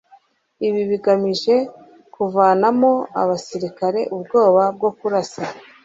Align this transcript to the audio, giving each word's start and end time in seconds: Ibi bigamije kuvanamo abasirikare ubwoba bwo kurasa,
Ibi 0.67 0.81
bigamije 0.89 1.55
kuvanamo 2.13 2.91
abasirikare 3.21 4.01
ubwoba 4.15 4.63
bwo 4.75 4.89
kurasa, 4.97 5.41